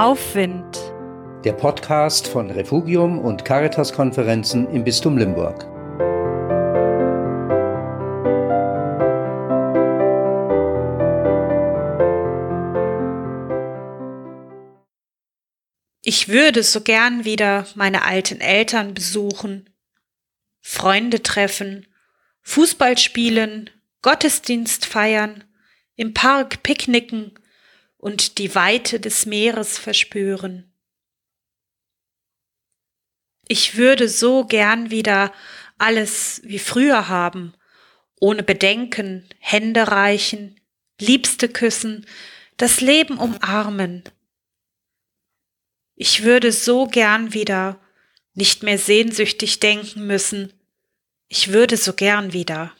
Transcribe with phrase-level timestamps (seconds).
[0.00, 0.78] Aufwind.
[1.44, 5.66] Der Podcast von Refugium und Caritas-Konferenzen im Bistum Limburg.
[16.02, 19.68] Ich würde so gern wieder meine alten Eltern besuchen,
[20.62, 21.86] Freunde treffen,
[22.40, 23.68] Fußball spielen,
[24.00, 25.44] Gottesdienst feiern,
[25.94, 27.34] im Park picknicken
[28.00, 30.72] und die Weite des Meeres verspüren.
[33.46, 35.34] Ich würde so gern wieder
[35.76, 37.52] alles wie früher haben,
[38.18, 40.58] ohne Bedenken, Hände reichen,
[40.98, 42.06] Liebste küssen,
[42.56, 44.04] das Leben umarmen.
[45.94, 47.78] Ich würde so gern wieder
[48.32, 50.52] nicht mehr sehnsüchtig denken müssen,
[51.28, 52.74] ich würde so gern wieder.